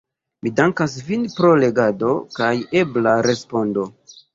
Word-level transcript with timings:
Mi 0.45 0.51
dankas 0.59 0.95
vin 1.11 1.27
pro 1.35 1.53
legado 1.67 2.11
kaj 2.41 2.51
ebla 2.85 3.19
respondo. 3.33 3.91